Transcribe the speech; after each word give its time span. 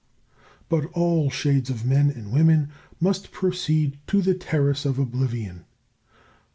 But 0.67 0.85
all 0.93 1.29
shades 1.29 1.69
of 1.69 1.85
men 1.85 2.09
and 2.09 2.31
women 2.31 2.71
must 2.99 3.31
proceed 3.31 3.99
to 4.07 4.23
the 4.23 4.33
Terrace 4.33 4.83
of 4.83 4.97
Oblivion. 4.97 5.63